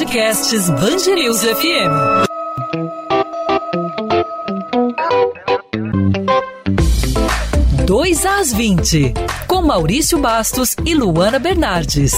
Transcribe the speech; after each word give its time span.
Podcasts 0.00 0.70
Bangerils 0.70 1.42
FM. 1.42 2.24
Dois 7.84 8.24
às 8.24 8.50
20, 8.50 9.12
com 9.46 9.60
Maurício 9.60 10.18
Bastos 10.18 10.74
e 10.86 10.94
Luana 10.94 11.38
Bernardes. 11.38 12.14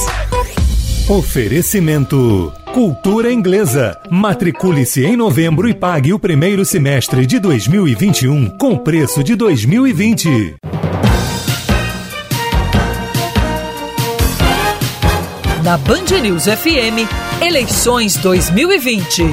Oferecimento 1.08 2.52
Cultura 2.72 3.32
Inglesa. 3.32 3.98
Matricule-se 4.08 5.04
em 5.04 5.16
novembro 5.16 5.68
e 5.68 5.74
pague 5.74 6.12
o 6.12 6.20
primeiro 6.20 6.64
semestre 6.64 7.26
de 7.26 7.40
2021 7.40 8.58
com 8.58 8.78
preço 8.78 9.24
de 9.24 9.34
2020. 9.34 10.54
Na 15.64 15.76
Band 15.78 16.20
News 16.20 16.44
FM, 16.44 17.31
eleições 17.44 18.16
2020. 18.18 19.24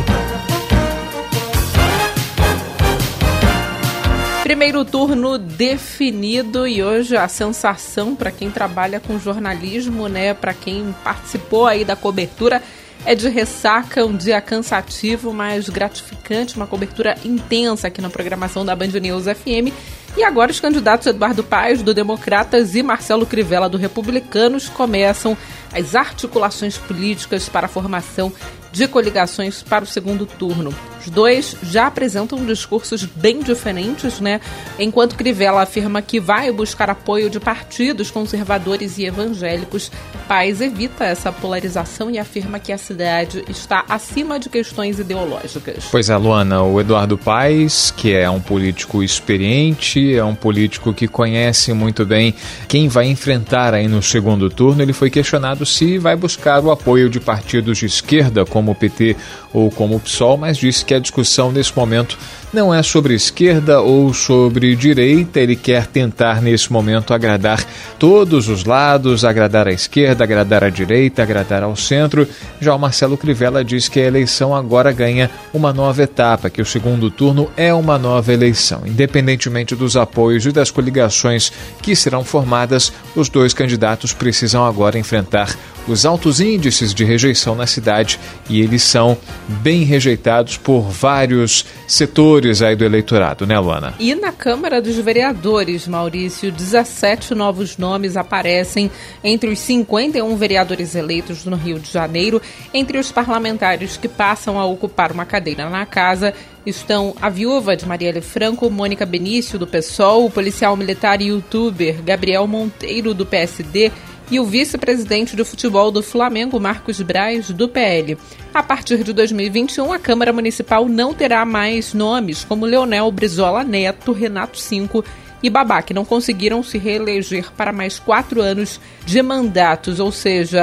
Primeiro 4.42 4.84
turno 4.84 5.38
definido 5.38 6.68
e 6.68 6.82
hoje 6.82 7.16
a 7.16 7.28
sensação 7.28 8.16
para 8.16 8.32
quem 8.32 8.50
trabalha 8.50 9.00
com 9.00 9.20
jornalismo, 9.20 10.08
né, 10.08 10.34
para 10.34 10.56
quem 10.56 10.94
participou 11.04 11.68
aí 11.68 11.86
da 11.86 11.96
cobertura 11.96 12.64
é 13.06 13.14
de 13.14 13.30
ressaca, 13.30 14.04
um 14.04 14.18
dia 14.18 14.42
cansativo, 14.42 15.32
mas 15.32 15.70
gratificante, 15.70 16.56
uma 16.58 16.66
cobertura 16.66 17.16
intensa 17.24 17.88
aqui 17.88 18.02
na 18.02 18.10
programação 18.10 18.66
da 18.66 18.76
Band 18.76 18.88
News 18.88 19.26
FM. 19.26 19.72
E 20.18 20.24
agora 20.24 20.52
os 20.52 20.60
candidatos 20.60 21.08
Eduardo 21.08 21.44
Paes, 21.44 21.82
do 21.82 21.94
Democratas, 21.94 22.76
e 22.76 22.84
Marcelo 22.84 23.26
Crivella, 23.26 23.70
do 23.70 23.78
Republicanos, 23.78 24.68
começam 24.68 25.38
as 25.74 25.96
articulações 25.96 26.78
políticas 26.78 27.48
para 27.48 27.68
a 27.68 27.70
formação 27.70 28.32
de 28.72 28.88
coligações 28.88 29.62
para 29.62 29.84
o 29.84 29.88
segundo 29.88 30.26
turno. 30.26 30.74
Os 31.00 31.10
dois 31.10 31.56
já 31.64 31.88
apresentam 31.88 32.46
discursos 32.46 33.04
bem 33.04 33.42
diferentes, 33.42 34.20
né? 34.20 34.42
Enquanto 34.78 35.16
Crivella 35.16 35.62
afirma 35.62 36.02
que 36.02 36.20
vai 36.20 36.52
buscar 36.52 36.90
apoio 36.90 37.30
de 37.30 37.40
partidos 37.40 38.12
conservadores 38.12 38.98
e 38.98 39.06
evangélicos, 39.06 39.92
Paes 40.28 40.62
evita 40.62 41.06
essa 41.06 41.32
polarização 41.32 42.12
e 42.12 42.20
afirma 42.20 42.60
que 42.60 42.72
a 42.72 42.78
cidade 42.78 43.44
está 43.50 43.84
acima 43.90 44.40
de 44.40 44.50
questões 44.50 45.00
ideológicas. 45.00 45.86
Pois 45.90 46.10
é, 46.10 46.18
Luana, 46.18 46.62
o 46.62 46.80
Eduardo 46.80 47.18
Paes, 47.18 47.92
que 47.92 48.14
é 48.14 48.30
um 48.30 48.40
político 48.40 49.02
experiente, 49.02 50.16
é 50.16 50.24
um 50.24 50.36
político 50.36 50.94
que 50.94 51.08
conhece 51.08 51.74
muito 51.74 52.06
bem 52.06 52.34
quem 52.68 52.88
vai 52.88 53.08
enfrentar 53.08 53.74
aí 53.74 53.88
no 53.88 54.04
segundo 54.04 54.50
turno, 54.50 54.82
ele 54.82 54.94
foi 54.94 55.10
questionado 55.10 55.66
se 55.66 55.98
vai 55.98 56.16
buscar 56.16 56.64
o 56.64 56.72
apoio 56.72 57.10
de 57.10 57.20
partidos 57.20 57.78
de 57.78 57.86
esquerda, 57.86 58.46
como 58.46 58.72
o 58.72 58.76
PT 58.76 59.16
ou 59.54 59.72
como 59.72 59.96
o 59.96 60.00
PSOL, 60.00 60.38
mas 60.38 60.58
disse 60.58 60.86
que 60.86 60.94
a 60.94 61.00
discussão 61.00 61.52
nesse 61.52 61.76
momento 61.76 62.18
não 62.52 62.74
é 62.74 62.82
sobre 62.82 63.14
esquerda 63.14 63.80
ou 63.80 64.14
sobre 64.14 64.76
direita, 64.76 65.40
ele 65.40 65.56
quer 65.56 65.86
tentar 65.86 66.42
nesse 66.42 66.72
momento 66.72 67.14
agradar 67.14 67.64
todos 68.00 68.48
os 68.48 68.66
lados, 68.66 69.24
agradar 69.24 69.68
a 69.68 69.72
esquerda, 69.72 70.24
agradar 70.24 70.64
a 70.64 70.70
direita, 70.70 71.22
agradar 71.22 71.62
ao 71.62 71.76
centro. 71.76 72.28
Já 72.60 72.74
o 72.74 72.80
Marcelo 72.80 73.18
Crivella 73.18 73.64
diz 73.64 73.88
que 73.88 74.00
a 74.00 74.06
eleição 74.06 74.56
agora 74.56 74.92
ganha 74.92 75.30
uma 75.54 75.72
nova 75.72 76.02
etapa, 76.02 76.50
que 76.50 76.62
o 76.62 76.66
segundo 76.66 77.12
turno 77.12 77.52
é 77.56 77.74
uma 77.74 78.00
nova 78.00 78.34
eleição. 78.34 78.82
Independentemente 78.86 79.76
dos 79.76 79.96
apoios 79.96 80.46
e 80.46 80.52
das 80.52 80.72
coligações 80.72 81.52
que 81.82 81.96
serão 81.96 82.24
formadas, 82.24 82.92
os 83.16 83.30
dois 83.30 83.54
candidatos 83.54 84.12
precisam 84.12 84.66
agora 84.66 84.98
enfrentar 84.98 85.56
os 85.88 86.06
altos 86.06 86.40
índices 86.40 86.94
de 86.94 87.04
rejeição 87.04 87.56
na 87.56 87.66
cidade 87.66 88.20
e 88.50 88.62
eles 88.62 88.84
são 88.84 89.18
bem 89.50 89.84
rejeitados 89.84 90.58
por 90.58 90.82
vários 90.82 91.66
setores 91.88 92.62
aí 92.62 92.76
do 92.76 92.86
eleitorado, 92.86 93.46
né, 93.48 93.58
Luana? 93.60 93.96
E 94.00 94.14
na 94.16 94.32
Câmara 94.32 94.82
dos 94.82 94.96
Vereadores, 94.98 95.88
Maurício, 95.88 96.52
17 96.52 97.34
novos 97.34 97.78
nomes 97.78 98.16
aparecem 98.16 98.92
entre 99.24 99.50
os 99.50 99.60
51 99.60 100.36
vereadores 100.36 100.96
eleitos 100.96 101.46
no 101.46 101.56
Rio 101.56 101.80
de 101.80 101.92
Janeiro. 101.92 102.42
Entre 102.74 102.98
os 102.98 103.12
parlamentares 103.12 103.98
que 103.98 104.08
passam 104.08 104.60
a 104.60 104.66
ocupar 104.66 105.12
uma 105.12 105.26
cadeira 105.26 105.70
na 105.70 105.86
casa 105.86 106.34
estão 106.66 107.16
a 107.22 107.30
viúva 107.30 107.76
de 107.76 107.88
Marielle 107.88 108.22
Franco, 108.22 108.70
Mônica 108.70 109.06
Benício, 109.06 109.58
do 109.58 109.66
PSOL, 109.66 110.26
o 110.26 110.32
policial 110.32 110.76
militar 110.76 111.22
e 111.22 111.28
youtuber 111.28 112.02
Gabriel 112.04 112.46
Monteiro, 112.46 113.14
do 113.14 113.26
PSD, 113.26 113.92
e 114.32 114.40
o 114.40 114.46
vice-presidente 114.46 115.36
do 115.36 115.46
futebol 115.46 115.92
do 115.92 116.04
Flamengo, 116.04 116.60
Marcos 116.60 117.02
Braz, 117.02 117.50
do 117.50 117.68
PL. 117.68 118.18
A 118.54 118.62
partir 118.62 119.04
de 119.04 119.14
2021, 119.14 119.92
a 119.92 120.00
Câmara 120.00 120.34
Municipal 120.34 120.88
não 120.88 121.14
terá 121.14 121.46
mais 121.46 121.94
nomes 121.94 122.44
como 122.44 122.66
Leonel 122.66 123.12
Brizola 123.12 123.64
Neto, 123.64 124.12
Renato 124.12 124.58
Cinco 124.58 125.04
e 125.42 125.50
Babá, 125.50 125.82
que 125.82 125.94
não 125.94 126.04
conseguiram 126.04 126.62
se 126.62 126.78
reeleger 126.78 127.52
para 127.56 127.72
mais 127.72 127.98
quatro 128.00 128.42
anos 128.42 128.80
de 129.06 129.22
mandatos, 129.22 130.00
ou 130.00 130.12
seja, 130.12 130.62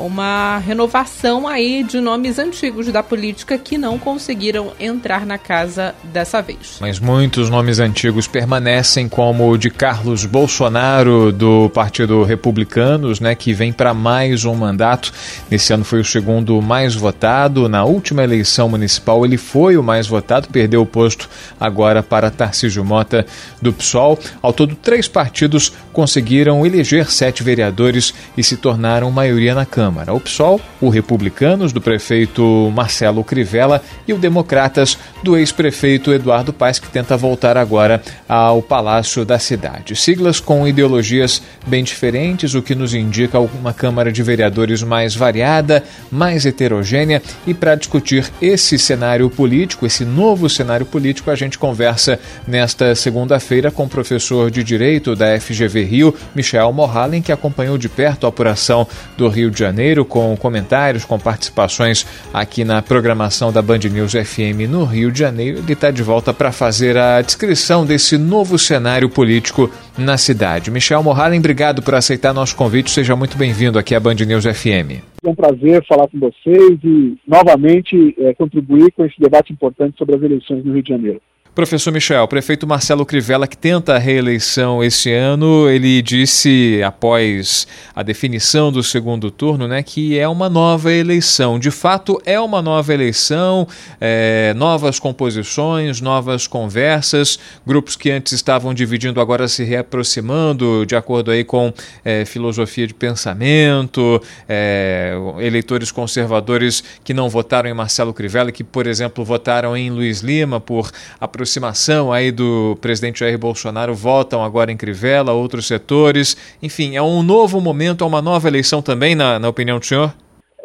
uma 0.00 0.58
renovação 0.58 1.46
aí 1.46 1.84
de 1.84 2.00
nomes 2.00 2.38
antigos 2.38 2.88
da 2.88 3.02
política 3.02 3.56
que 3.56 3.78
não 3.78 3.98
conseguiram 3.98 4.72
entrar 4.80 5.24
na 5.24 5.38
casa 5.38 5.94
dessa 6.04 6.40
vez. 6.40 6.78
Mas 6.80 6.98
muitos 6.98 7.48
nomes 7.50 7.78
antigos 7.78 8.26
permanecem, 8.26 9.08
como 9.08 9.48
o 9.50 9.58
de 9.58 9.70
Carlos 9.70 10.24
Bolsonaro, 10.24 11.30
do 11.30 11.70
Partido 11.70 12.24
Republicanos, 12.24 13.20
né, 13.20 13.34
que 13.34 13.52
vem 13.52 13.72
para 13.72 13.94
mais 13.94 14.44
um 14.44 14.54
mandato. 14.54 15.12
Nesse 15.50 15.72
ano 15.72 15.84
foi 15.84 16.00
o 16.00 16.04
segundo 16.04 16.60
mais 16.60 16.94
votado. 16.94 17.68
Na 17.68 17.84
última 17.84 18.24
eleição 18.24 18.68
municipal, 18.68 19.24
ele 19.24 19.36
foi 19.36 19.76
o 19.76 19.82
mais 19.82 20.06
votado, 20.06 20.48
perdeu 20.48 20.82
o 20.82 20.86
posto 20.86 21.28
agora 21.60 22.02
para 22.02 22.30
Tarcísio 22.30 22.84
Mota, 22.84 23.26
do 23.60 23.72
PSOL. 23.72 24.13
Ao 24.42 24.52
todo, 24.52 24.74
três 24.74 25.08
partidos 25.08 25.72
conseguiram 25.92 26.64
eleger 26.64 27.10
sete 27.10 27.42
vereadores 27.42 28.14
e 28.36 28.42
se 28.42 28.56
tornaram 28.56 29.10
maioria 29.10 29.54
na 29.54 29.66
Câmara. 29.66 30.12
O 30.12 30.20
PSOL, 30.20 30.60
o 30.80 30.88
Republicanos, 30.88 31.72
do 31.72 31.80
prefeito 31.80 32.72
Marcelo 32.74 33.22
Crivella, 33.24 33.82
e 34.06 34.12
o 34.12 34.18
Democratas, 34.18 34.98
do 35.22 35.36
ex-prefeito 35.36 36.12
Eduardo 36.12 36.52
Paes, 36.52 36.78
que 36.78 36.88
tenta 36.88 37.16
voltar 37.16 37.56
agora 37.56 38.02
ao 38.28 38.62
Palácio 38.62 39.24
da 39.24 39.38
Cidade. 39.38 39.96
Siglas 39.96 40.40
com 40.40 40.66
ideologias 40.66 41.42
bem 41.66 41.82
diferentes, 41.82 42.54
o 42.54 42.62
que 42.62 42.74
nos 42.74 42.94
indica 42.94 43.38
uma 43.38 43.72
Câmara 43.72 44.12
de 44.12 44.22
Vereadores 44.22 44.82
mais 44.82 45.14
variada, 45.14 45.82
mais 46.10 46.46
heterogênea. 46.46 47.22
E 47.46 47.54
para 47.54 47.74
discutir 47.74 48.30
esse 48.40 48.78
cenário 48.78 49.28
político, 49.30 49.86
esse 49.86 50.04
novo 50.04 50.48
cenário 50.48 50.86
político, 50.86 51.30
a 51.30 51.34
gente 51.34 51.58
conversa 51.58 52.18
nesta 52.46 52.94
segunda-feira 52.94 53.70
com 53.70 53.84
o 53.84 53.88
professor 54.04 54.50
de 54.50 54.62
Direito 54.62 55.16
da 55.16 55.40
FGV 55.40 55.82
Rio, 55.82 56.14
Michel 56.34 56.70
Morhalen, 56.72 57.22
que 57.22 57.32
acompanhou 57.32 57.78
de 57.78 57.88
perto 57.88 58.26
a 58.26 58.28
apuração 58.28 58.86
do 59.16 59.26
Rio 59.28 59.50
de 59.50 59.58
Janeiro, 59.58 60.04
com 60.04 60.36
comentários, 60.36 61.06
com 61.06 61.18
participações 61.18 62.06
aqui 62.32 62.64
na 62.64 62.82
programação 62.82 63.50
da 63.50 63.62
Band 63.62 63.78
News 63.90 64.12
FM 64.12 64.68
no 64.68 64.84
Rio 64.84 65.10
de 65.10 65.18
Janeiro. 65.18 65.58
Ele 65.58 65.72
está 65.72 65.90
de 65.90 66.02
volta 66.02 66.34
para 66.34 66.52
fazer 66.52 66.98
a 66.98 67.22
descrição 67.22 67.86
desse 67.86 68.18
novo 68.18 68.58
cenário 68.58 69.08
político 69.08 69.70
na 69.96 70.18
cidade. 70.18 70.70
Michel 70.70 71.02
Morhalen, 71.02 71.38
obrigado 71.38 71.80
por 71.80 71.94
aceitar 71.94 72.34
nosso 72.34 72.54
convite. 72.54 72.90
Seja 72.90 73.16
muito 73.16 73.38
bem-vindo 73.38 73.78
aqui 73.78 73.94
à 73.94 74.00
Band 74.00 74.16
News 74.16 74.44
FM. 74.44 75.00
É 75.24 75.28
um 75.28 75.34
prazer 75.34 75.82
falar 75.86 76.06
com 76.08 76.18
vocês 76.18 76.78
e, 76.84 77.16
novamente, 77.26 78.14
é, 78.18 78.34
contribuir 78.34 78.92
com 78.92 79.06
esse 79.06 79.18
debate 79.18 79.50
importante 79.50 79.96
sobre 79.96 80.14
as 80.16 80.22
eleições 80.22 80.62
no 80.62 80.74
Rio 80.74 80.82
de 80.82 80.90
Janeiro. 80.90 81.20
Professor 81.54 81.92
Michel, 81.92 82.24
o 82.24 82.26
prefeito 82.26 82.66
Marcelo 82.66 83.06
Crivella, 83.06 83.46
que 83.46 83.56
tenta 83.56 83.94
a 83.94 83.98
reeleição 83.98 84.82
esse 84.82 85.12
ano, 85.12 85.68
ele 85.70 86.02
disse, 86.02 86.82
após 86.84 87.64
a 87.94 88.02
definição 88.02 88.72
do 88.72 88.82
segundo 88.82 89.30
turno, 89.30 89.68
né, 89.68 89.80
que 89.80 90.18
é 90.18 90.26
uma 90.26 90.48
nova 90.50 90.92
eleição. 90.92 91.56
De 91.56 91.70
fato, 91.70 92.20
é 92.26 92.40
uma 92.40 92.60
nova 92.60 92.92
eleição, 92.92 93.68
é, 94.00 94.52
novas 94.56 94.98
composições, 94.98 96.00
novas 96.00 96.48
conversas, 96.48 97.38
grupos 97.64 97.94
que 97.94 98.10
antes 98.10 98.32
estavam 98.32 98.74
dividindo 98.74 99.20
agora 99.20 99.46
se 99.46 99.62
reaproximando, 99.62 100.84
de 100.84 100.96
acordo 100.96 101.30
aí 101.30 101.44
com 101.44 101.72
é, 102.04 102.24
filosofia 102.24 102.88
de 102.88 102.94
pensamento, 102.94 104.20
é, 104.48 105.14
eleitores 105.38 105.92
conservadores 105.92 106.82
que 107.04 107.14
não 107.14 107.28
votaram 107.28 107.70
em 107.70 107.74
Marcelo 107.74 108.12
Crivella, 108.12 108.50
que, 108.50 108.64
por 108.64 108.88
exemplo, 108.88 109.24
votaram 109.24 109.76
em 109.76 109.88
Luiz 109.88 110.18
Lima 110.18 110.58
por 110.58 110.90
aproximação 111.20 111.43
aproximação 111.44 112.10
aí 112.10 112.32
do 112.32 112.74
presidente 112.80 113.20
Jair 113.20 113.38
Bolsonaro 113.38 113.94
votam 113.94 114.42
agora 114.42 114.72
em 114.72 114.76
Crivella, 114.78 115.32
outros 115.32 115.66
setores. 115.66 116.56
Enfim, 116.62 116.96
é 116.96 117.02
um 117.02 117.22
novo 117.22 117.60
momento, 117.60 118.02
é 118.02 118.06
uma 118.06 118.22
nova 118.22 118.48
eleição 118.48 118.80
também, 118.80 119.14
na, 119.14 119.38
na 119.38 119.46
opinião 119.46 119.78
do 119.78 119.84
senhor? 119.84 120.14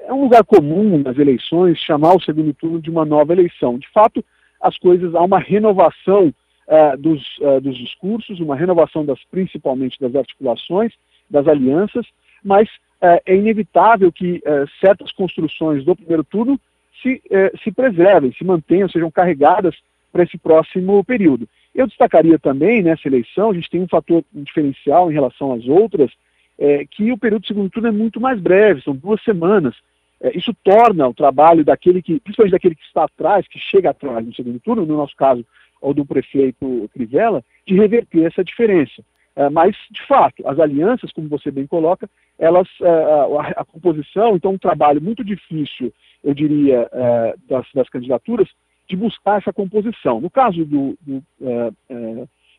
É 0.08 0.14
um 0.14 0.22
lugar 0.22 0.44
comum 0.46 0.98
nas 1.00 1.18
eleições 1.18 1.78
chamar 1.80 2.16
o 2.16 2.22
segundo 2.22 2.54
turno 2.54 2.82
de 2.82 2.90
uma 2.90 3.04
nova 3.04 3.34
eleição. 3.34 3.78
De 3.78 3.88
fato, 3.92 4.24
as 4.62 4.78
coisas, 4.78 5.14
há 5.14 5.22
uma 5.22 5.38
renovação 5.38 6.34
uh, 6.68 6.98
dos, 6.98 7.22
uh, 7.40 7.60
dos 7.60 7.78
discursos, 7.78 8.40
uma 8.40 8.56
renovação 8.56 9.06
das 9.06 9.20
principalmente 9.30 10.00
das 10.00 10.16
articulações, 10.16 10.94
das 11.30 11.46
alianças, 11.46 12.06
mas 12.42 12.70
é, 13.02 13.22
é 13.26 13.36
inevitável 13.36 14.12
que 14.14 14.42
certas 14.80 15.12
construções 15.12 15.84
do 15.84 15.96
primeiro 15.96 16.24
turno 16.24 16.60
se, 17.02 17.22
se 17.64 17.72
preservem, 17.72 18.34
se 18.34 18.44
mantenham, 18.44 18.90
sejam 18.90 19.12
carregadas 19.12 19.76
para 20.12 20.24
esse 20.24 20.38
próximo 20.38 21.04
período. 21.04 21.48
Eu 21.74 21.88
destacaria 21.88 22.38
também 22.40 22.82
nessa 22.82 23.08
eleição, 23.08 23.52
a 23.52 23.54
gente 23.54 23.70
tem 23.70 23.82
um 23.82 23.88
fator 23.88 24.24
diferencial 24.34 25.10
em 25.10 25.14
relação 25.14 25.54
às 25.54 25.68
outras, 25.68 26.12
é, 26.58 26.86
que 26.86 27.12
o 27.12 27.18
período 27.18 27.44
de 27.44 27.48
segundo 27.48 27.70
turno 27.70 27.88
é 27.88 27.92
muito 27.92 28.20
mais 28.20 28.40
breve, 28.40 28.82
são 28.82 28.96
duas 28.96 29.24
semanas. 29.24 29.76
É, 30.22 30.38
isso 30.38 30.54
torna 30.64 31.08
o 31.08 31.14
trabalho 31.14 31.64
daquele 31.64 32.02
que, 32.02 32.20
principalmente 32.20 32.52
daquele 32.52 32.76
que 32.76 32.84
está 32.84 33.06
atrás, 33.06 33.48
que 33.48 33.60
chega 33.60 33.92
atrás 33.92 34.26
no 34.26 34.36
segundo 34.36 34.60
turno, 34.60 34.86
no 34.86 34.98
nosso 34.98 35.16
caso, 35.16 35.46
ou 35.82 35.94
do 35.94 36.06
prefeito 36.06 36.90
Crivella, 36.94 37.44
de 37.66 37.76
reverter 37.76 38.26
essa 38.26 38.44
diferença. 38.44 39.02
É, 39.36 39.50
mas, 39.50 39.74
de 39.90 40.06
fato, 40.06 40.46
as 40.46 40.60
alianças, 40.60 41.14
como 41.14 41.30
você 41.30 41.50
bem 41.50 41.66
coloca, 41.66 42.10
elas, 42.38 42.68
é, 42.82 42.90
a, 42.90 43.62
a, 43.62 43.66
composição, 43.66 44.36
então 44.36 44.52
um 44.52 44.58
trabalho 44.58 45.02
muito 45.02 45.24
difícil, 45.24 45.94
eu 46.22 46.34
diria, 46.34 46.90
é, 46.92 47.36
das, 47.48 47.66
das, 47.74 47.88
candidaturas, 47.88 48.50
de 48.90 48.96
buscar 48.96 49.38
essa 49.38 49.54
composição. 49.54 50.20
No 50.20 50.30
caso 50.30 50.66
do, 50.66 50.98
do 51.02 51.24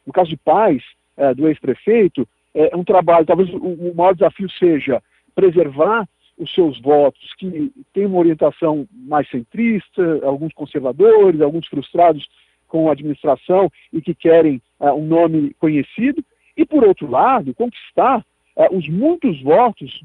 no 0.07 0.13
caso 0.13 0.31
de 0.31 0.37
Paz, 0.37 0.83
do 1.37 1.49
ex-prefeito, 1.49 2.27
é 2.55 2.77
um 2.77 2.85
trabalho, 2.85 3.27
talvez 3.27 3.53
o, 3.53 3.59
o 3.59 3.95
maior 3.95 4.15
desafio 4.15 4.49
seja 4.51 5.03
preservar 5.35 6.09
os 6.41 6.53
seus 6.55 6.81
votos 6.81 7.35
que 7.39 7.71
têm 7.93 8.07
uma 8.07 8.19
orientação 8.19 8.89
mais 8.93 9.29
centrista, 9.29 10.21
alguns 10.25 10.53
conservadores, 10.55 11.41
alguns 11.41 11.67
frustrados 11.69 12.27
com 12.67 12.89
a 12.89 12.93
administração 12.93 13.71
e 13.93 14.01
que 14.01 14.15
querem 14.15 14.63
uh, 14.79 14.93
um 14.93 15.05
nome 15.05 15.55
conhecido, 15.59 16.25
e, 16.57 16.65
por 16.65 16.85
outro 16.85 17.11
lado, 17.11 17.55
conquistar 17.55 18.25
uh, 18.57 18.75
os 18.75 18.89
muitos 18.89 19.43
votos 19.43 20.01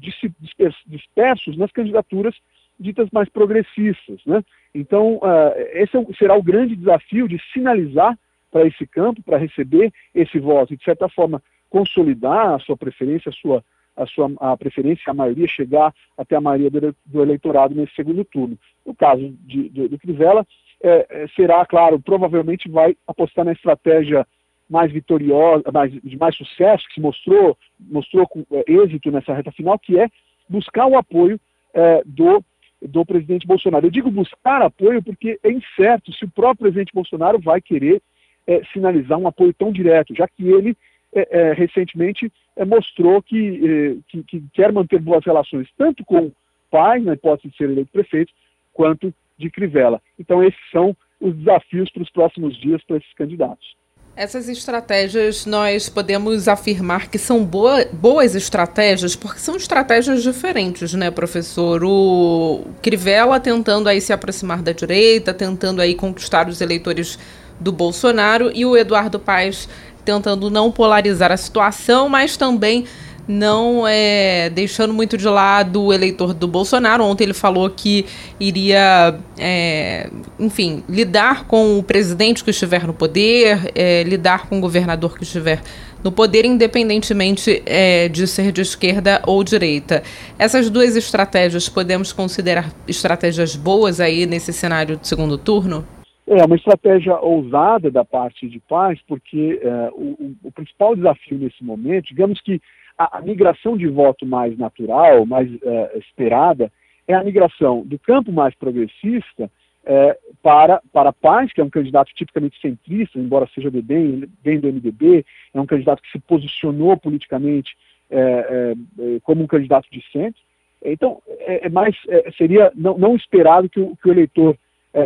dispersos 0.86 1.56
nas 1.56 1.72
candidaturas 1.72 2.34
ditas 2.78 3.08
mais 3.12 3.28
progressistas. 3.28 4.20
Né? 4.26 4.42
Então, 4.74 5.16
uh, 5.16 5.52
esse 5.72 5.96
é 5.96 6.04
será 6.18 6.36
o 6.36 6.42
grande 6.42 6.76
desafio 6.76 7.28
de 7.28 7.40
sinalizar 7.52 8.18
para 8.50 8.66
esse 8.66 8.86
campo, 8.86 9.22
para 9.22 9.38
receber 9.38 9.92
esse 10.14 10.38
voto 10.38 10.72
e, 10.72 10.76
de 10.76 10.84
certa 10.84 11.08
forma, 11.08 11.42
consolidar 11.68 12.54
a 12.54 12.58
sua 12.58 12.76
preferência, 12.76 13.30
a 13.30 13.32
sua 13.32 13.64
a 13.96 14.06
sua 14.06 14.30
a 14.40 14.56
preferência, 14.56 15.10
a 15.10 15.14
maioria, 15.14 15.48
chegar 15.48 15.92
até 16.18 16.36
a 16.36 16.40
maioria 16.40 16.70
do, 16.70 16.94
do 17.06 17.22
eleitorado 17.22 17.74
nesse 17.74 17.94
segundo 17.94 18.24
turno. 18.26 18.58
No 18.84 18.94
caso 18.94 19.34
de, 19.40 19.70
de, 19.70 19.88
do 19.88 19.98
Crivella, 19.98 20.46
é, 20.82 21.06
é, 21.08 21.26
será, 21.28 21.64
claro, 21.64 21.98
provavelmente 21.98 22.68
vai 22.68 22.94
apostar 23.06 23.44
na 23.44 23.52
estratégia 23.52 24.26
mais 24.68 24.92
vitoriosa, 24.92 25.64
mais, 25.72 25.92
de 25.92 26.16
mais 26.18 26.36
sucesso, 26.36 26.86
que 26.88 26.94
se 26.94 27.00
mostrou, 27.00 27.56
mostrou 27.80 28.26
com 28.26 28.44
é, 28.52 28.64
êxito 28.70 29.10
nessa 29.10 29.32
reta 29.32 29.50
final, 29.52 29.78
que 29.78 29.98
é 29.98 30.08
buscar 30.48 30.86
o 30.86 30.98
apoio 30.98 31.40
é, 31.72 32.02
do, 32.04 32.44
do 32.86 33.04
presidente 33.04 33.46
Bolsonaro. 33.46 33.86
Eu 33.86 33.90
digo 33.90 34.10
buscar 34.10 34.62
apoio 34.62 35.02
porque 35.02 35.38
é 35.42 35.50
incerto 35.50 36.12
se 36.12 36.24
o 36.24 36.30
próprio 36.30 36.64
presidente 36.64 36.94
Bolsonaro 36.94 37.38
vai 37.38 37.60
querer 37.60 38.00
é, 38.46 38.62
sinalizar 38.72 39.18
um 39.18 39.26
apoio 39.26 39.52
tão 39.52 39.72
direto, 39.72 40.14
já 40.14 40.26
que 40.28 40.48
ele 40.48 40.76
é, 41.14 41.28
é, 41.30 41.52
recentemente 41.52 42.30
mostrou 42.66 43.22
que, 43.22 44.00
que, 44.08 44.22
que, 44.22 44.44
quer 44.54 44.72
manter 44.72 44.98
boas 44.98 45.24
relações 45.24 45.68
tanto 45.76 46.04
com 46.04 46.26
o 46.26 46.32
pai, 46.70 47.00
na 47.00 47.12
hipótese 47.12 47.50
de 47.50 47.56
ser 47.56 47.64
eleito 47.64 47.90
prefeito, 47.92 48.32
quanto 48.72 49.12
de 49.36 49.50
Crivella. 49.50 50.00
Então 50.18 50.42
esses 50.42 50.60
são 50.70 50.96
os 51.20 51.34
desafios 51.36 51.90
para 51.90 52.02
os 52.02 52.10
próximos 52.10 52.56
dias 52.58 52.82
para 52.84 52.96
esses 52.96 53.12
candidatos. 53.14 53.76
Essas 54.16 54.48
estratégias 54.48 55.44
nós 55.44 55.90
podemos 55.90 56.48
afirmar 56.48 57.10
que 57.10 57.18
são 57.18 57.44
boa, 57.44 57.84
boas 57.92 58.34
estratégias, 58.34 59.14
porque 59.14 59.38
são 59.38 59.56
estratégias 59.56 60.22
diferentes, 60.22 60.94
né, 60.94 61.10
professor? 61.10 61.84
O 61.84 62.64
Crivella 62.80 63.38
tentando 63.38 63.90
aí 63.90 64.00
se 64.00 64.14
aproximar 64.14 64.62
da 64.62 64.72
direita, 64.72 65.34
tentando 65.34 65.82
aí 65.82 65.94
conquistar 65.94 66.48
os 66.48 66.62
eleitores 66.62 67.18
do 67.60 67.70
Bolsonaro, 67.70 68.50
e 68.54 68.64
o 68.64 68.74
Eduardo 68.74 69.20
Paes 69.20 69.68
tentando 70.02 70.48
não 70.48 70.72
polarizar 70.72 71.30
a 71.30 71.36
situação, 71.36 72.08
mas 72.08 72.38
também 72.38 72.86
não 73.28 73.86
é, 73.86 74.50
deixando 74.50 74.94
muito 74.94 75.16
de 75.16 75.28
lado 75.28 75.82
o 75.82 75.92
eleitor 75.92 76.32
do 76.32 76.46
Bolsonaro. 76.46 77.04
Ontem 77.04 77.24
ele 77.24 77.34
falou 77.34 77.68
que 77.70 78.06
iria, 78.38 79.18
é, 79.38 80.10
enfim, 80.38 80.84
lidar 80.88 81.46
com 81.46 81.78
o 81.78 81.82
presidente 81.82 82.44
que 82.44 82.50
estiver 82.50 82.86
no 82.86 82.94
poder, 82.94 83.72
é, 83.74 84.02
lidar 84.04 84.48
com 84.48 84.58
o 84.58 84.60
governador 84.60 85.16
que 85.16 85.24
estiver 85.24 85.60
no 86.04 86.12
poder, 86.12 86.44
independentemente 86.44 87.62
é, 87.66 88.08
de 88.08 88.26
ser 88.28 88.52
de 88.52 88.60
esquerda 88.60 89.20
ou 89.26 89.42
direita. 89.42 90.02
Essas 90.38 90.70
duas 90.70 90.96
estratégias 90.96 91.68
podemos 91.68 92.12
considerar 92.12 92.70
estratégias 92.86 93.56
boas 93.56 94.00
aí 94.00 94.24
nesse 94.24 94.52
cenário 94.52 94.96
de 94.96 95.08
segundo 95.08 95.36
turno? 95.36 95.84
É 96.28 96.44
uma 96.44 96.56
estratégia 96.56 97.16
ousada 97.20 97.88
da 97.88 98.04
parte 98.04 98.48
de 98.48 98.58
paz, 98.68 98.98
porque 99.06 99.60
é, 99.62 99.90
o, 99.92 100.34
o, 100.42 100.50
principal 100.50 100.96
desafio 100.96 101.38
nesse 101.38 101.62
momento, 101.62 102.08
digamos 102.08 102.40
que 102.40 102.60
a, 102.98 103.18
a 103.18 103.20
migração 103.20 103.76
de 103.76 103.86
voto 103.86 104.24
mais 104.24 104.56
natural, 104.56 105.26
mais 105.26 105.48
é, 105.62 105.98
esperada, 105.98 106.70
é 107.06 107.14
a 107.14 107.22
migração 107.22 107.82
do 107.84 107.98
campo 107.98 108.32
mais 108.32 108.54
progressista 108.54 109.50
é, 109.84 110.18
para, 110.42 110.82
para 110.92 111.12
Paz, 111.12 111.52
que 111.52 111.60
é 111.60 111.64
um 111.64 111.70
candidato 111.70 112.12
tipicamente 112.14 112.60
centrista, 112.60 113.18
embora 113.18 113.48
seja 113.54 113.70
do 113.70 113.80
bem, 113.80 114.28
bem 114.42 114.58
do 114.58 114.66
MDB, 114.66 115.24
é 115.54 115.60
um 115.60 115.66
candidato 115.66 116.02
que 116.02 116.10
se 116.10 116.18
posicionou 116.18 116.96
politicamente 116.96 117.76
é, 118.10 118.74
como 119.22 119.44
um 119.44 119.46
candidato 119.46 119.88
de 119.90 120.02
centro. 120.10 120.40
Então, 120.84 121.22
é, 121.40 121.68
mais, 121.68 121.96
seria 122.36 122.72
não, 122.74 122.98
não, 122.98 123.16
esperado 123.16 123.68
que 123.68 123.80
o, 123.80 123.96
que 123.96 124.08
o 124.08 124.12
eleitor 124.12 124.56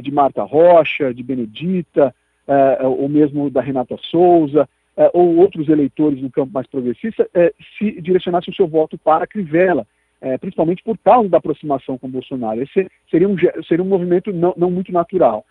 de 0.03 0.11
Marta 0.11 0.43
Rocha, 0.45 1.13
de 1.13 1.23
Benedita, 1.23 2.15
ou 2.81 3.09
mesmo 3.09 3.51
da 3.51 3.61
Renata 3.61 3.97
Souza, 4.03 4.69
ou 5.15 5.37
outros 5.37 5.69
eleitores 5.69 6.21
no 6.21 6.31
campo 6.31 6.53
mais 6.53 6.67
progressista 6.67 7.29
eh, 7.33 7.55
se 7.79 8.01
direcionassem 8.03 8.53
o 8.53 8.55
seu 8.55 8.69
voto 8.69 8.99
para 8.99 9.27
Crivella, 9.27 9.87
eh, 10.21 10.37
principalmente 10.37 10.83
por 10.83 10.99
causa 10.99 11.29
da 11.29 11.39
aproximação 11.39 11.97
com 11.97 12.09
Bolsonaro. 12.09 12.63
Esse 12.63 12.87
seria 13.11 13.27
um, 13.27 13.37
seria 13.67 13.83
um 13.83 13.89
movimento 13.89 14.31
não, 14.31 14.53
não 14.57 14.71
muito 14.71 14.93
natural. 14.93 15.45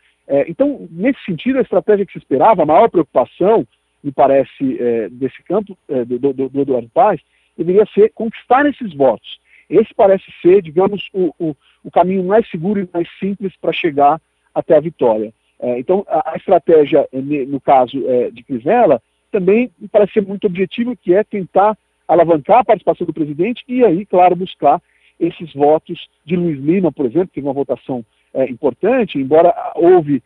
então, 0.48 0.88
nesse 0.92 1.20
sentido, 1.26 1.58
a 1.58 1.64
estratégia 1.64 2.06
que 2.06 2.12
se 2.12 2.20
esperava, 2.20 2.62
a 2.62 2.66
maior 2.66 2.88
preocupação, 2.90 3.66
me 4.04 4.12
parece, 4.12 4.80
desse 5.12 5.42
campo, 5.44 5.76
do, 6.08 6.20
do, 6.20 6.50
do 6.50 6.62
Eduardo 6.62 6.88
Paz, 6.94 7.20
deveria 7.58 7.86
ser 7.88 8.12
conquistar 8.14 8.68
esses 8.68 8.94
votos. 8.94 9.40
Esse 9.68 9.92
parece 9.96 10.26
ser, 10.40 10.62
digamos, 10.62 11.10
o, 11.12 11.34
o, 11.40 11.56
o 11.84 11.90
caminho 11.90 12.24
mais 12.24 12.48
seguro 12.52 12.80
e 12.80 12.88
mais 12.94 13.10
simples 13.20 13.54
para 13.60 13.74
chegar 13.74 14.22
até 14.54 14.78
a 14.78 14.80
vitória. 14.80 15.34
então, 15.80 16.06
a, 16.08 16.34
a, 16.34 16.38
estratégia, 16.38 17.10
no 17.12 17.60
caso 17.60 17.98
de 18.32 18.44
Crivella, 18.44 19.02
também 19.32 19.72
me 19.80 19.88
parece 19.88 20.14
ser 20.14 20.22
muito 20.22 20.48
objetivo, 20.48 20.96
que 20.96 21.14
é 21.14 21.24
tentar 21.24 21.78
alavancar 22.08 22.60
a 22.60 22.66
participação 22.66 23.06
do 23.06 23.14
presidente 23.14 23.64
e 23.68 23.86
aí, 23.86 24.06
claro, 24.06 24.36
buscar 24.36 24.82
esses 25.20 25.54
votos 25.54 26.08
de 26.26 26.36
Luiz 26.36 26.60
Lima, 26.60 26.92
por 26.92 27.06
exemplo, 27.06 27.28
que 27.28 27.36
teve 27.36 27.48
uma 27.48 27.54
votação 27.54 28.04
é, 28.34 28.50
importante, 28.50 29.20
embora 29.20 29.54
houve, 29.76 30.24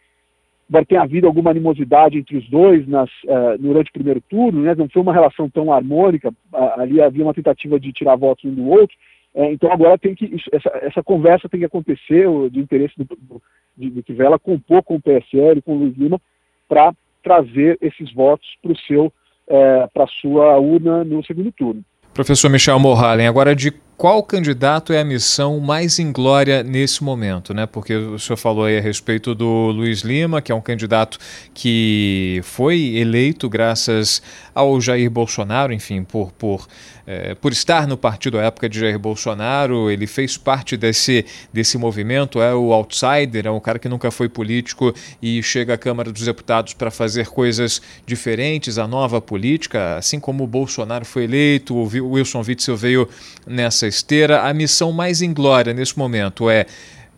embora 0.69 0.86
tenha 0.86 1.01
havido 1.01 1.27
alguma 1.27 1.51
animosidade 1.51 2.17
entre 2.17 2.38
os 2.38 2.48
dois 2.50 2.88
nas, 2.88 3.10
uh, 3.24 3.57
durante 3.60 3.89
o 3.89 3.93
primeiro 3.93 4.22
turno, 4.22 4.62
né, 4.62 4.75
não 4.75 4.88
foi 4.88 5.01
uma 5.01 5.13
relação 5.13 5.50
tão 5.50 5.74
harmônica, 5.74 6.29
uh, 6.29 6.79
ali 6.79 7.01
havia 7.01 7.24
uma 7.24 7.33
tentativa 7.33 7.79
de 7.79 7.91
tirar 7.91 8.15
votos 8.15 8.45
um 8.45 8.53
do 8.53 8.69
outro, 8.69 8.95
uh, 9.33 9.45
então 9.45 9.72
agora 9.72 9.98
tem 9.98 10.13
que, 10.13 10.36
essa, 10.51 10.69
essa, 10.81 11.03
conversa 11.03 11.50
tem 11.50 11.62
que 11.62 11.65
acontecer, 11.65 12.27
o, 12.27 12.50
de 12.50 12.60
interesse 12.60 12.93
do, 12.98 13.05
do, 13.05 13.41
de, 13.75 13.89
de 13.89 14.13
Vela 14.13 14.38
compor 14.38 14.83
com 14.83 14.95
o 14.95 15.01
PSL, 15.01 15.62
com 15.62 15.74
o 15.75 15.79
Luiz 15.79 15.98
Lima, 15.98 16.22
para 16.67 16.93
trazer 17.23 17.77
esses 17.81 18.13
votos 18.13 18.47
para 18.61 19.11
é, 19.47 19.87
para 19.93 20.07
sua 20.21 20.57
urna 20.59 21.03
no 21.03 21.23
segundo 21.25 21.51
turno. 21.51 21.83
Professor 22.13 22.49
Michel 22.49 22.79
Morhalen, 22.79 23.27
agora 23.27 23.55
de 23.55 23.71
qual 23.95 24.23
candidato 24.23 24.91
é 24.91 25.00
a 25.00 25.03
missão 25.03 25.59
mais 25.59 26.00
inglória 26.00 26.63
nesse 26.63 27.03
momento, 27.03 27.53
né? 27.53 27.65
Porque 27.65 27.95
o 27.95 28.19
senhor 28.19 28.38
falou 28.38 28.65
aí 28.65 28.77
a 28.77 28.81
respeito 28.81 29.35
do 29.35 29.71
Luiz 29.71 30.01
Lima, 30.01 30.41
que 30.41 30.51
é 30.51 30.55
um 30.55 30.62
candidato 30.62 31.17
que 31.53 32.41
foi 32.43 32.95
eleito 32.95 33.47
graças 33.47 34.21
ao 34.53 34.79
Jair 34.81 35.09
Bolsonaro, 35.09 35.73
enfim, 35.73 36.03
por, 36.03 36.31
por, 36.33 36.67
é, 37.07 37.35
por 37.35 37.51
estar 37.51 37.88
no 37.88 37.97
partido 37.97 38.39
à 38.39 38.43
época 38.43 38.67
de 38.67 38.79
Jair 38.79 39.00
Bolsonaro, 39.00 39.89
ele 39.89 40.07
fez 40.07 40.38
parte 40.38 40.75
desse, 40.75 41.25
desse 41.51 41.77
movimento, 41.77 42.41
é 42.41 42.53
o 42.53 42.73
outsider, 42.73 43.45
é 43.45 43.51
um 43.51 43.59
cara 43.59 43.79
que 43.79 43.89
nunca 43.89 44.12
foi 44.12 44.27
político 44.29 44.93
e 45.21 45.41
chega 45.41 45.73
à 45.73 45.77
Câmara 45.77 46.12
dos 46.12 46.23
Deputados 46.23 46.73
para 46.73 46.91
fazer 46.91 47.27
coisas 47.27 47.81
diferentes, 48.05 48.77
a 48.77 48.88
nova 48.88 49.21
política, 49.21 49.97
assim 49.97 50.19
como 50.19 50.43
o 50.43 50.47
Bolsonaro 50.47 51.05
foi 51.05 51.23
eleito, 51.23 51.75
o 51.75 52.13
Wilson 52.13 52.43
Witzel 52.45 52.77
veio 52.77 53.07
nessa 53.45 53.82
esteira, 53.87 54.41
a 54.43 54.53
missão 54.53 54.91
mais 54.91 55.21
inglória 55.21 55.73
nesse 55.73 55.97
momento 55.97 56.49
é 56.49 56.65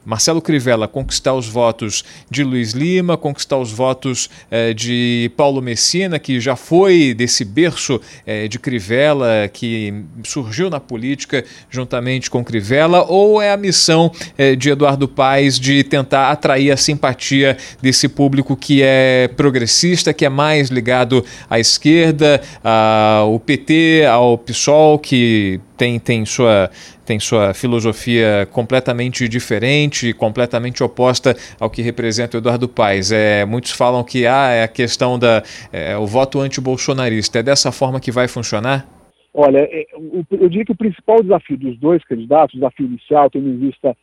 Marcelo 0.06 0.42
Crivella 0.42 0.88
conquistar 0.88 1.34
os 1.34 1.48
votos 1.48 2.06
de 2.30 2.44
Luiz 2.44 2.74
Lima, 2.74 3.18
conquistar 3.18 3.58
os 3.58 3.72
votos 3.72 4.30
eh, 4.52 4.74
de 4.74 5.32
Paulo 5.36 5.62
Messina, 5.62 6.20
que 6.20 6.40
já 6.40 6.56
foi 6.56 7.14
desse 7.14 7.44
berço 7.44 8.00
eh, 8.26 8.48
de 8.48 8.60
Crivella, 8.60 9.50
que 9.52 10.04
surgiu 10.24 10.70
na 10.70 10.80
política 10.80 11.44
juntamente 11.70 12.30
com 12.30 12.44
Crivella, 12.44 13.04
ou 13.08 13.42
é 13.42 13.52
a 13.52 13.58
missão 13.58 14.12
eh, 14.38 14.56
de 14.56 14.70
Eduardo 14.70 15.08
Paes 15.08 15.60
de 15.60 15.84
tentar 15.84 16.32
atrair 16.32 16.72
a 16.72 16.78
simpatia 16.78 17.58
desse 17.82 18.08
público 18.08 18.56
que 18.56 18.82
é 18.84 19.28
progressista, 19.36 20.14
que 20.14 20.26
é 20.26 20.30
mais 20.30 20.70
ligado 20.70 21.26
à 21.50 21.60
esquerda, 21.60 22.42
ao 22.64 23.40
PT, 23.40 24.06
ao 24.06 24.38
PSOL, 24.38 25.00
que 25.00 25.60
tem, 25.78 26.00
tem, 26.00 26.26
sua, 26.26 26.70
tem 27.06 27.20
sua 27.20 27.54
filosofia 27.54 28.48
completamente 28.52 29.28
diferente, 29.30 30.14
completamente 30.14 30.84
oposta 30.84 31.36
ao 31.60 31.70
que 31.70 31.82
representa 31.82 32.36
o 32.36 32.40
Eduardo 32.40 32.68
Paes. 32.68 33.12
É, 33.12 33.46
muitos 33.46 33.72
falam 33.72 34.04
que 34.04 34.26
ah, 34.26 34.50
é 34.50 34.64
a 34.64 34.68
questão 34.68 35.20
da 35.20 35.44
é, 35.72 35.96
o 35.98 36.06
voto 36.06 36.40
antibolsonarista. 36.40 37.40
É 37.40 37.44
dessa 37.44 37.72
forma 37.72 38.00
que 38.00 38.12
vai 38.12 38.28
funcionar? 38.28 38.88
Olha, 39.34 39.60
é, 39.60 39.86
eu 40.32 40.50
diria 40.50 40.66
que 40.66 40.72
o 40.72 40.78
principal 40.78 41.22
desafio 41.22 41.58
dos 41.58 41.78
dois 41.78 42.04
candidatos, 42.06 42.56
o 42.56 42.58
desafio 42.58 42.86
inicial, 42.86 43.30
tendo 43.30 43.50
em 43.50 43.58
vista 43.58 43.96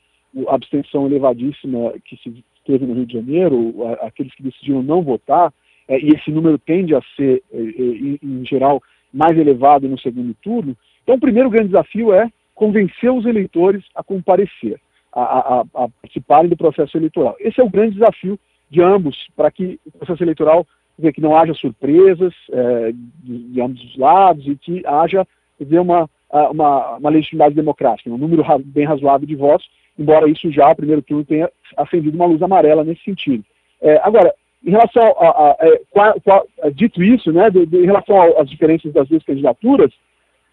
a 0.48 0.54
abstenção 0.54 1.06
elevadíssima 1.06 1.94
que 2.04 2.16
se 2.16 2.44
teve 2.64 2.86
no 2.86 2.94
Rio 2.94 3.06
de 3.06 3.14
Janeiro, 3.14 3.74
aqueles 4.02 4.34
que 4.34 4.42
decidiram 4.42 4.82
não 4.82 5.02
votar, 5.02 5.52
é, 5.88 5.98
e 5.98 6.10
esse 6.10 6.30
número 6.30 6.58
tende 6.58 6.94
a 6.94 7.00
ser, 7.16 7.42
é, 7.52 7.58
em 7.58 8.44
geral, 8.46 8.80
mais 9.12 9.36
elevado 9.36 9.88
no 9.88 9.98
segundo 9.98 10.34
turno, 10.42 10.76
então, 11.02 11.16
o 11.16 11.20
primeiro 11.20 11.50
grande 11.50 11.68
desafio 11.68 12.12
é 12.12 12.30
convencer 12.62 13.12
os 13.12 13.26
eleitores 13.26 13.82
a 13.92 14.04
comparecer, 14.04 14.80
a, 15.12 15.20
a, 15.20 15.60
a 15.74 15.88
participarem 16.00 16.48
do 16.48 16.56
processo 16.56 16.96
eleitoral. 16.96 17.34
Esse 17.40 17.60
é 17.60 17.64
o 17.64 17.68
grande 17.68 17.94
desafio 17.94 18.38
de 18.70 18.80
ambos, 18.80 19.16
para 19.34 19.50
que 19.50 19.80
o 19.84 19.90
processo 19.98 20.22
eleitoral 20.22 20.64
que 21.12 21.20
não 21.20 21.36
haja 21.36 21.52
surpresas 21.54 22.32
é, 22.52 22.92
de, 22.92 23.38
de, 23.48 23.60
ambos 23.60 23.82
os 23.82 23.96
lados 23.96 24.46
e 24.46 24.54
que 24.54 24.86
haja 24.86 25.26
dizer, 25.58 25.80
uma, 25.80 26.08
uma, 26.30 26.98
uma 26.98 27.10
legitimidade 27.10 27.56
democrática, 27.56 28.08
um 28.08 28.16
número 28.16 28.44
bem 28.66 28.84
razoável 28.84 29.26
de 29.26 29.34
votos, 29.34 29.68
embora 29.98 30.30
isso 30.30 30.48
já, 30.52 30.72
primeiro 30.72 31.02
turno, 31.02 31.24
tenha 31.24 31.50
acendido 31.76 32.14
uma 32.14 32.26
luz 32.26 32.40
amarela 32.42 32.84
nesse 32.84 33.02
sentido. 33.02 33.44
É, 33.80 34.00
agora, 34.04 34.32
em 34.64 34.70
relação 34.70 35.02
a, 35.18 35.28
a, 35.28 35.56
a, 35.96 36.42
a 36.62 36.70
dito 36.70 37.02
isso, 37.02 37.32
né, 37.32 37.50
de, 37.50 37.66
de, 37.66 37.78
em 37.78 37.86
relação 37.86 38.38
às 38.38 38.48
diferenças 38.48 38.92
das 38.92 39.08
duas 39.08 39.24
candidaturas, 39.24 39.92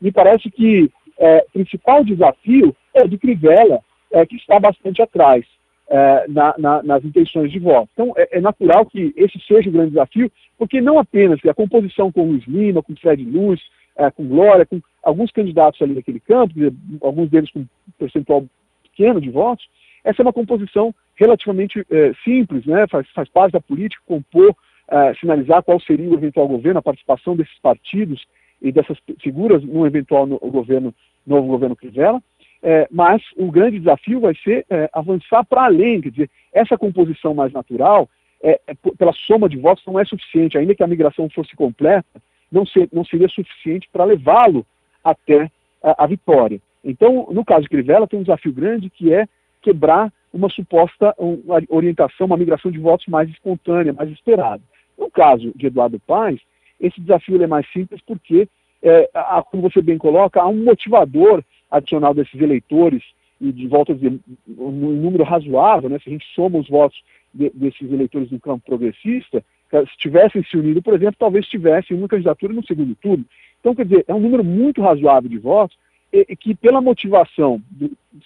me 0.02 0.12
parece 0.12 0.50
que 0.50 0.90
é, 1.20 1.46
principal 1.54 2.04
desafio 2.04 2.76
é 2.94 3.06
de 3.06 3.18
Crivella, 3.18 3.82
é, 4.12 4.26
que 4.26 4.38
está 4.38 4.60
bastante 4.60 5.02
atrás 5.02 5.46
é, 5.90 6.26
na, 6.28 6.56
na, 6.58 6.84
nas 6.84 7.04
intenções 7.04 7.52
de 7.52 7.60
voto. 7.60 7.90
Então, 7.94 8.14
é, 8.16 8.38
é, 8.38 8.42
natural 8.42 8.86
que 8.86 9.14
esse 9.18 9.40
seja 9.40 9.70
o 9.70 9.74
grande 9.74 9.92
desafio, 9.92 10.32
porque 10.58 10.80
não 10.80 10.98
apenas 10.98 11.40
a 11.46 11.54
composição 11.54 12.12
com 12.12 12.26
Luiz 12.26 12.46
Lima, 12.46 12.82
com 12.82 12.96
Fred 12.96 13.24
Luz, 13.24 13.60
é, 13.98 14.10
com 14.10 14.26
Glória, 14.28 14.66
com 14.66 14.82
alguns 15.04 15.32
candidatos 15.32 15.82
ali 15.82 15.96
naquele 15.96 16.20
campo, 16.20 16.54
alguns 17.02 17.30
deles 17.30 17.52
com 17.52 17.60
um 17.60 17.68
percentual 17.98 18.46
pequeno 18.84 19.20
de 19.20 19.30
votos, 19.30 19.68
essa 20.04 20.22
é 20.22 20.24
uma 20.24 20.34
composição 20.34 20.94
relativamente 21.16 21.86
é, 21.92 22.14
simples, 22.24 22.66
né? 22.66 22.88
faz, 22.88 23.08
faz 23.10 23.28
parte 23.30 23.52
da 23.52 23.60
política 23.60 24.02
compor, 24.06 24.56
é, 24.90 25.14
sinalizar 25.16 25.62
qual 25.64 25.80
seria 25.80 26.10
o 26.10 26.14
eventual 26.14 26.48
governo, 26.48 26.80
a 26.80 26.84
participação 26.84 27.36
desses 27.36 27.58
partidos 27.62 28.26
e 28.62 28.72
dessas 28.72 28.98
figuras 29.22 29.64
num 29.64 29.86
eventual 29.86 30.26
no, 30.26 30.38
governo, 30.40 30.94
novo 31.26 31.48
governo 31.48 31.76
Crivella, 31.76 32.22
é, 32.62 32.88
mas 32.92 33.22
o 33.38 33.50
grande 33.50 33.80
desafio 33.80 34.20
vai 34.20 34.36
ser 34.36 34.66
é, 34.70 34.90
avançar 34.92 35.46
para 35.46 35.66
além, 35.66 36.02
quer 36.02 36.12
dizer, 36.12 36.30
essa 36.52 36.78
composição 36.78 37.34
mais 37.34 37.54
natural, 37.54 38.10
é, 38.42 38.60
é 38.68 38.74
pela 38.98 39.14
soma 39.14 39.48
de 39.48 39.58
votos, 39.58 39.84
não 39.86 40.00
é 40.00 40.06
suficiente, 40.06 40.58
ainda 40.58 40.76
que 40.76 40.84
a 40.84 40.88
migração 40.88 41.30
fosse 41.30 41.56
completa, 41.56 42.22
não, 42.52 42.66
ser, 42.66 42.90
não 42.92 43.06
seria 43.06 43.30
suficiente 43.30 43.88
para 43.92 44.04
levá-lo 44.04 44.66
até 45.04 45.50
a, 45.82 46.04
a, 46.04 46.08
vitória. 46.08 46.60
Então, 46.84 47.28
no 47.32 47.46
caso 47.46 47.64
de 47.64 47.70
Crivella, 47.70 48.08
tem 48.08 48.20
um 48.20 48.24
desafio 48.24 48.52
grande 48.52 48.90
que 48.90 49.14
é 49.14 49.28
quebrar 49.62 50.12
uma 50.34 50.50
suposta 50.50 51.14
uma 51.18 51.62
orientação, 51.70 52.28
uma 52.28 52.38
migração 52.38 52.72
de 52.72 52.80
votos 52.80 53.08
mais 53.08 53.30
espontânea, 53.30 53.94
mais 53.94 54.10
esperada. 54.12 54.62
No 54.98 55.10
caso 55.10 55.52
de 55.56 55.68
Eduardo 55.68 56.00
Paes, 56.00 56.40
esse 56.80 57.00
desafio 57.02 57.42
é 57.42 57.48
mais 57.48 57.70
simples 57.72 58.02
porque, 58.06 58.48
é, 58.82 59.10
a, 59.14 59.44
como 59.44 59.64
você 59.64 59.82
bem 59.82 59.98
coloca, 59.98 60.42
há 60.42 60.48
um 60.48 60.64
motivador 60.64 61.44
adicional 61.70 62.14
desses 62.14 62.40
eleitores, 62.40 63.04
e 63.40 63.52
de 63.52 63.68
volta 63.68 63.96
dizer, 63.96 64.20
um 64.58 64.72
número 64.72 65.24
razoável, 65.24 65.90
né, 65.90 66.00
se 66.00 66.10
a 66.10 66.12
gente 66.12 66.26
soma 66.36 66.60
os 66.60 66.68
votos 66.68 67.02
de, 67.34 67.50
desses 67.52 67.92
eleitores 67.92 68.30
do 68.30 68.40
campo 68.40 68.66
progressista, 68.66 69.44
se 69.72 69.98
tivessem 69.98 70.44
se 70.44 70.58
unido, 70.58 70.82
por 70.82 70.96
exemplo, 70.96 71.16
talvez 71.18 71.48
tivessem 71.48 71.96
uma 71.96 72.08
candidatura 72.08 72.52
no 72.52 72.66
segundo 72.66 72.96
turno. 72.96 73.24
Então, 73.60 73.76
quer 73.76 73.86
dizer, 73.86 74.06
é 74.08 74.14
um 74.14 74.20
número 74.20 74.44
muito 74.44 74.82
razoável 74.82 75.30
de 75.30 75.38
votos, 75.38 75.78
e 76.12 76.36
que 76.36 76.56
pela 76.56 76.82
motivação, 76.82 77.62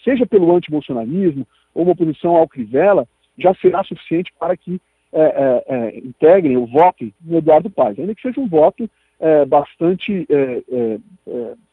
seja 0.04 0.26
pelo 0.26 0.56
antibolsonarismo 0.56 1.46
ou 1.74 1.84
uma 1.84 1.92
oposição 1.92 2.36
ao 2.36 2.48
Crivella, 2.48 3.06
já 3.38 3.54
será 3.56 3.84
suficiente 3.84 4.32
para 4.40 4.56
que 4.56 4.80
é, 5.14 5.22
é, 5.22 5.64
é, 5.68 5.98
integrem 6.00 6.58
ou 6.58 6.66
votem 6.66 7.14
no 7.22 7.38
Eduardo 7.38 7.70
Paes, 7.70 8.00
ainda 8.00 8.16
que 8.16 8.22
seja 8.22 8.40
um 8.40 8.48
voto 8.48 8.90
é, 9.20 9.46
bastante 9.46 10.28
é, 10.30 10.98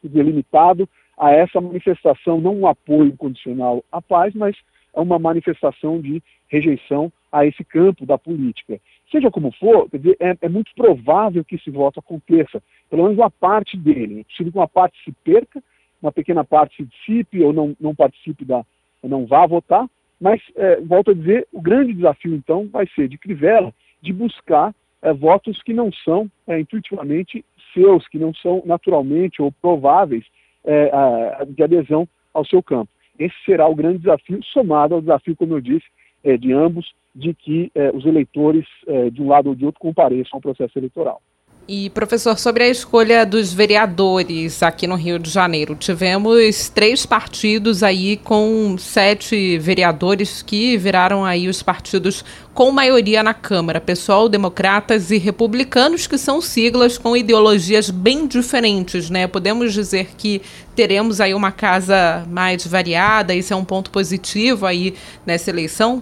delimitado 0.03 0.87
a 1.17 1.31
essa 1.31 1.59
manifestação, 1.59 2.39
não 2.39 2.55
um 2.55 2.67
apoio 2.67 3.07
incondicional 3.07 3.83
à 3.91 4.01
paz, 4.01 4.33
mas 4.35 4.55
uma 4.93 5.17
manifestação 5.17 5.99
de 5.99 6.21
rejeição 6.47 7.11
a 7.31 7.45
esse 7.45 7.63
campo 7.63 8.05
da 8.05 8.17
política. 8.17 8.79
Seja 9.09 9.31
como 9.31 9.51
for, 9.53 9.87
é, 10.19 10.37
é, 10.41 10.49
muito 10.49 10.71
provável 10.75 11.43
que 11.43 11.55
esse 11.55 11.69
voto 11.69 11.99
aconteça, 11.99 12.61
pelo 12.89 13.03
menos 13.03 13.17
uma 13.17 13.31
parte 13.31 13.77
dele. 13.77 14.21
É 14.21 14.23
possível 14.23 14.51
que 14.51 14.57
uma 14.57 14.67
parte 14.67 15.01
se 15.03 15.11
perca, 15.23 15.63
uma 16.01 16.11
pequena 16.11 16.43
parte 16.43 16.75
se 16.75 16.83
dissipe 16.83 17.41
ou 17.41 17.53
não, 17.53 17.75
não 17.79 17.95
participe 17.95 18.43
da, 18.43 18.65
não 19.03 19.25
vá 19.25 19.45
votar, 19.45 19.87
mas, 20.21 20.39
é, 20.55 20.79
volto 20.81 21.09
a 21.09 21.13
dizer, 21.15 21.47
o 21.51 21.59
grande 21.59 21.93
desafio, 21.93 22.35
então, 22.35 22.69
vai 22.71 22.87
ser 22.93 23.07
de 23.07 23.17
Crivella 23.17 23.73
de 23.99 24.13
buscar 24.13 24.71
é, 25.01 25.11
votos 25.11 25.59
que 25.63 25.73
não 25.73 25.91
são 25.91 26.29
é, 26.45 26.59
intuitivamente 26.59 27.43
seus, 27.73 28.07
que 28.07 28.19
não 28.19 28.31
são 28.35 28.61
naturalmente 28.63 29.41
ou 29.41 29.51
prováveis 29.51 30.23
é, 30.63 30.91
a, 30.93 31.43
de 31.43 31.63
adesão 31.63 32.07
ao 32.31 32.45
seu 32.45 32.61
campo. 32.61 32.91
Esse 33.17 33.35
será 33.43 33.67
o 33.67 33.73
grande 33.73 33.97
desafio, 33.97 34.43
somado 34.43 34.93
ao 34.93 35.01
desafio, 35.01 35.35
como 35.35 35.55
eu 35.55 35.61
disse, 35.61 35.85
é, 36.23 36.37
de 36.37 36.53
ambos, 36.53 36.93
de 37.15 37.33
que 37.33 37.71
é, 37.73 37.89
os 37.89 38.05
eleitores, 38.05 38.65
de 39.11 39.21
um 39.21 39.27
lado 39.27 39.49
ou 39.49 39.55
de 39.55 39.65
outro, 39.65 39.81
compareçam 39.81 40.37
ao 40.37 40.41
processo 40.41 40.77
eleitoral. 40.77 41.21
E, 41.67 41.91
professor, 41.91 42.37
sobre 42.39 42.63
a 42.63 42.69
escolha 42.69 43.23
dos 43.23 43.53
vereadores 43.53 44.63
aqui 44.63 44.87
no 44.87 44.95
Rio 44.95 45.19
de 45.19 45.29
Janeiro, 45.29 45.75
tivemos 45.75 46.69
três 46.69 47.05
partidos 47.05 47.83
aí 47.83 48.17
com 48.17 48.75
sete 48.79 49.59
vereadores 49.59 50.41
que 50.41 50.75
viraram 50.75 51.23
aí 51.23 51.47
os 51.47 51.61
partidos 51.61 52.25
com 52.53 52.71
maioria 52.71 53.21
na 53.21 53.33
Câmara, 53.33 53.79
pessoal, 53.79 54.27
democratas 54.27 55.11
e 55.11 55.17
republicanos, 55.17 56.07
que 56.07 56.17
são 56.17 56.41
siglas 56.41 56.97
com 56.97 57.15
ideologias 57.15 57.91
bem 57.91 58.25
diferentes, 58.25 59.09
né? 59.09 59.27
Podemos 59.27 59.71
dizer 59.71 60.09
que 60.17 60.41
teremos 60.75 61.21
aí 61.21 61.33
uma 61.33 61.51
casa 61.51 62.25
mais 62.29 62.65
variada, 62.65 63.35
isso 63.35 63.53
é 63.53 63.55
um 63.55 63.63
ponto 63.63 63.91
positivo 63.91 64.65
aí 64.65 64.95
nessa 65.25 65.51
eleição? 65.51 66.01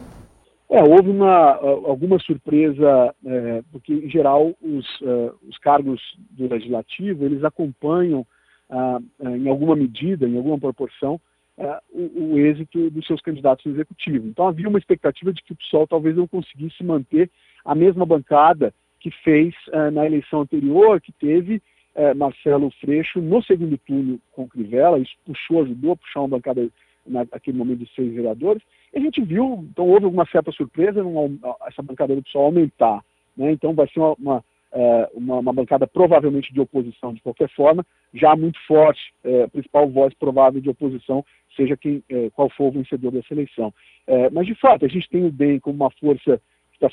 É, 0.71 0.83
houve 0.83 1.09
uma, 1.09 1.55
alguma 1.55 2.19
surpresa, 2.19 3.15
é, 3.25 3.63
porque 3.71 3.91
em 3.91 4.09
geral 4.09 4.53
os, 4.61 5.01
uh, 5.01 5.35
os 5.49 5.57
cargos 5.57 5.99
do 6.29 6.47
legislativo 6.47 7.25
eles 7.25 7.43
acompanham 7.43 8.19
uh, 8.69 9.03
uh, 9.19 9.35
em 9.35 9.49
alguma 9.49 9.75
medida, 9.75 10.27
em 10.27 10.37
alguma 10.37 10.59
proporção, 10.59 11.19
o, 11.91 12.35
o, 12.35 12.39
êxito 12.39 12.89
dos 12.89 13.05
seus 13.05 13.19
candidatos 13.19 13.65
no 13.65 13.73
executivo. 13.73 14.27
Então 14.27 14.47
havia 14.47 14.69
uma 14.69 14.77
expectativa 14.77 15.33
de 15.33 15.43
que 15.43 15.51
o 15.51 15.55
PSOL 15.57 15.85
talvez 15.85 16.15
não 16.15 16.25
conseguisse 16.25 16.81
manter 16.83 17.29
a 17.65 17.75
mesma 17.75 18.05
bancada 18.05 18.73
que 18.97 19.11
fez 19.11 19.53
na 19.91 20.05
eleição 20.05 20.39
anterior, 20.39 21.01
que 21.01 21.11
teve 21.11 21.61
Marcelo 22.15 22.71
Freixo 22.79 23.19
no 23.19 23.43
segundo 23.43 23.77
turno 23.79 24.21
com 24.31 24.47
Crivella, 24.47 24.99
isso 24.99 25.11
puxou, 25.25 25.63
ajudou 25.63 25.91
a 25.91 25.97
puxar 25.97 26.21
uma 26.21 26.29
bancada 26.29 26.65
naquele 27.09 27.57
momento 27.57 27.79
de 27.79 27.93
seis 27.93 28.13
vereadores, 28.13 28.61
e 28.93 28.97
a 28.97 29.01
gente 29.01 29.21
viu, 29.21 29.67
então 29.71 29.87
houve 29.87 30.05
alguma 30.05 30.25
certa 30.27 30.51
surpresa 30.51 31.01
essa 31.67 31.81
bancada 31.81 32.15
do 32.15 32.23
PSOL 32.23 32.45
aumentar. 32.45 33.03
Né? 33.35 33.51
Então 33.51 33.73
vai 33.73 33.87
ser 33.87 33.99
uma, 33.99 34.13
uma, 34.19 34.45
é, 34.71 35.09
uma, 35.13 35.39
uma, 35.39 35.53
bancada 35.53 35.87
provavelmente 35.87 36.53
de 36.53 36.59
oposição 36.61 37.13
de 37.13 37.21
qualquer 37.21 37.49
forma, 37.49 37.85
já 38.13 38.35
muito 38.35 38.59
forte, 38.67 39.01
é, 39.23 39.43
a 39.43 39.47
principal 39.47 39.89
voz 39.89 40.13
provável 40.13 40.61
de 40.61 40.69
oposição, 40.69 41.25
seja 41.55 41.75
quem, 41.75 42.03
é, 42.09 42.29
qual 42.31 42.49
for 42.49 42.67
o 42.67 42.71
vencedor 42.71 43.11
dessa 43.11 43.33
eleição. 43.33 43.73
É, 44.07 44.29
mas 44.29 44.45
de 44.45 44.55
fato, 44.55 44.85
a 44.85 44.87
gente 44.87 45.09
tem 45.09 45.25
o 45.25 45.31
DEM 45.31 45.59
como 45.59 45.75
uma 45.75 45.91
força 45.91 46.41
que 46.71 46.85
está 46.85 46.89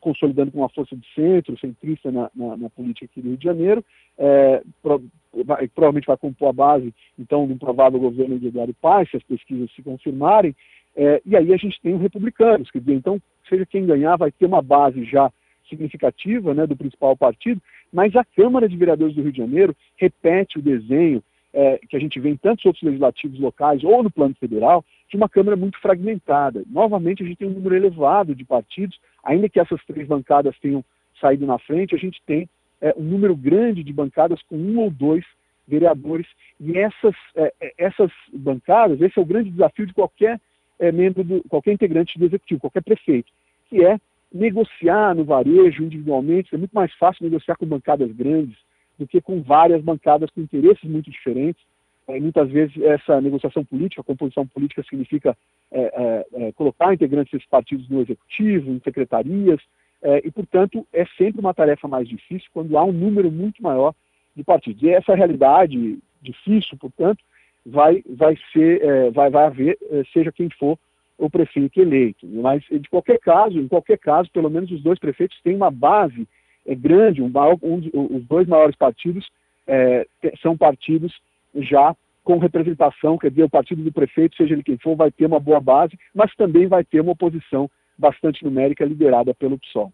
consolidando 0.00 0.50
como 0.50 0.62
uma 0.62 0.68
força 0.70 0.96
de 0.96 1.06
centro, 1.14 1.58
centrista 1.58 2.10
na, 2.10 2.30
na, 2.34 2.56
na 2.56 2.70
política 2.70 3.06
aqui 3.06 3.20
do 3.20 3.28
Rio 3.28 3.36
de 3.38 3.44
Janeiro, 3.44 3.84
é, 4.18 4.62
pro, 4.82 5.02
vai, 5.44 5.68
provavelmente 5.68 6.06
vai 6.06 6.16
compor 6.16 6.48
a 6.48 6.52
base, 6.52 6.94
então, 7.18 7.46
de 7.46 7.52
um 7.52 7.58
provável 7.58 8.00
governo 8.00 8.38
de 8.38 8.48
Eduardo 8.48 8.74
Paes, 8.74 9.10
se 9.10 9.16
as 9.16 9.22
pesquisas 9.22 9.70
se 9.72 9.82
confirmarem, 9.82 10.54
É, 10.96 11.22
e 11.24 11.36
aí 11.36 11.54
a 11.54 11.56
gente 11.56 11.80
tem 11.80 11.94
os 11.94 12.02
republicanos, 12.02 12.68
dizer, 12.74 12.94
então, 12.94 13.20
seja 13.48 13.64
quem 13.64 13.86
ganhar, 13.86 14.16
vai 14.16 14.32
ter 14.32 14.46
uma 14.46 14.60
base 14.60 15.04
já 15.04 15.30
significativa 15.68 16.52
né, 16.52 16.66
do 16.66 16.76
principal 16.76 17.16
partido, 17.16 17.62
mas 17.92 18.14
a 18.16 18.24
Câmara 18.24 18.68
de 18.68 18.76
Vereadores 18.76 19.14
do 19.14 19.22
Rio 19.22 19.32
de 19.32 19.38
Janeiro 19.38 19.76
repete 19.96 20.58
o 20.58 20.62
desenho 20.62 21.22
é, 21.52 21.78
que 21.88 21.96
a 21.96 22.00
gente 22.00 22.18
vê 22.20 22.28
em 22.30 22.36
tantos 22.36 22.64
outros 22.64 22.82
legislativos 22.82 23.38
locais 23.38 23.82
ou 23.84 24.02
no 24.02 24.10
plano 24.10 24.34
federal, 24.34 24.84
de 25.08 25.16
uma 25.16 25.28
Câmara 25.28 25.56
muito 25.56 25.78
fragmentada. 25.80 26.64
Novamente, 26.66 27.22
a 27.22 27.26
gente 27.26 27.38
tem 27.38 27.48
um 27.48 27.54
número 27.54 27.74
elevado 27.74 28.34
de 28.34 28.44
partidos, 28.44 28.98
ainda 29.22 29.48
que 29.48 29.60
essas 29.60 29.84
três 29.84 30.06
bancadas 30.06 30.58
tenham 30.58 30.84
saído 31.20 31.46
na 31.46 31.58
frente, 31.58 31.94
a 31.94 31.98
gente 31.98 32.20
tem 32.26 32.48
é, 32.80 32.94
um 32.96 33.02
número 33.02 33.36
grande 33.36 33.82
de 33.82 33.92
bancadas 33.92 34.42
com 34.42 34.56
um 34.56 34.78
ou 34.78 34.90
dois 34.90 35.24
vereadores, 35.66 36.26
e 36.58 36.76
essas, 36.76 37.14
é, 37.36 37.52
é 37.60 37.74
essas 37.78 38.10
bancadas, 38.32 39.00
esse 39.00 39.18
é 39.18 39.22
o 39.22 39.26
grande 39.26 39.50
desafio 39.50 39.86
de 39.86 39.94
qualquer 39.94 40.40
é, 40.78 40.90
membro, 40.90 41.22
do, 41.22 41.42
qualquer 41.48 41.72
integrante 41.72 42.18
do 42.18 42.24
executivo, 42.24 42.60
qualquer 42.60 42.82
prefeito, 42.82 43.30
que 43.68 43.84
é 43.84 43.98
negociar 44.32 45.14
no 45.14 45.24
varejo 45.24 45.84
individualmente, 45.84 46.54
é 46.54 46.58
muito 46.58 46.72
mais 46.72 46.92
fácil 46.94 47.24
negociar 47.24 47.56
com 47.56 47.66
bancadas 47.66 48.10
grandes 48.12 48.56
do 48.98 49.06
que 49.06 49.20
com 49.20 49.42
várias 49.42 49.82
bancadas 49.82 50.30
com 50.30 50.40
interesses 50.40 50.84
muito 50.84 51.10
diferentes. 51.10 51.62
É, 52.06 52.18
muitas 52.18 52.50
vezes 52.50 52.76
essa 52.82 53.20
negociação 53.20 53.64
política, 53.64 54.02
a 54.02 54.04
composição 54.04 54.46
política 54.46 54.82
significa 54.82 55.36
é, 55.72 55.80
é, 55.80 56.48
é 56.48 56.52
colocar 56.52 56.92
integrantes 56.92 57.32
desses 57.32 57.48
partidos 57.48 57.88
no 57.88 58.00
executivo, 58.00 58.70
em 58.70 58.80
secretarias, 58.80 59.60
é, 60.02 60.22
e, 60.24 60.30
portanto, 60.30 60.86
é 60.92 61.04
sempre 61.18 61.40
uma 61.40 61.54
tarefa 61.54 61.86
mais 61.86 62.08
difícil 62.08 62.48
quando 62.52 62.76
há 62.76 62.84
um 62.84 62.92
número 62.92 63.30
muito 63.30 63.62
maior 63.62 63.94
de 64.34 64.42
partidos. 64.42 64.82
E 64.82 64.90
essa 64.90 65.14
realidade 65.14 65.98
difícil, 66.22 66.76
portanto, 66.78 67.22
vai, 67.64 68.02
vai 68.08 68.36
ser, 68.52 68.82
é, 68.82 69.10
vai, 69.10 69.30
vai 69.30 69.46
haver, 69.46 69.78
seja 70.12 70.32
quem 70.32 70.48
for 70.58 70.78
o 71.20 71.28
prefeito 71.28 71.80
eleito. 71.80 72.26
Mas, 72.26 72.62
de 72.64 72.88
qualquer 72.88 73.18
caso, 73.18 73.58
em 73.58 73.68
qualquer 73.68 73.98
caso, 73.98 74.30
pelo 74.32 74.50
menos 74.50 74.70
os 74.70 74.82
dois 74.82 74.98
prefeitos 74.98 75.40
têm 75.42 75.54
uma 75.54 75.70
base 75.70 76.26
é, 76.66 76.74
grande, 76.74 77.22
um, 77.22 77.30
um, 77.62 78.16
os 78.16 78.24
dois 78.24 78.48
maiores 78.48 78.76
partidos 78.76 79.28
é, 79.66 80.06
são 80.42 80.56
partidos 80.56 81.12
já 81.54 81.94
com 82.30 82.38
representação, 82.38 83.18
quer 83.18 83.30
dizer, 83.30 83.42
o 83.42 83.50
partido 83.50 83.82
do 83.82 83.90
prefeito, 83.90 84.36
seja 84.36 84.54
ele 84.54 84.62
quem 84.62 84.78
for, 84.78 84.94
vai 84.94 85.10
ter 85.10 85.26
uma 85.26 85.40
boa 85.40 85.58
base, 85.58 85.98
mas 86.14 86.32
também 86.36 86.68
vai 86.68 86.84
ter 86.84 87.00
uma 87.00 87.10
oposição 87.10 87.68
bastante 87.98 88.44
numérica 88.44 88.84
liderada 88.84 89.34
pelo 89.34 89.58
PSOL. 89.58 89.92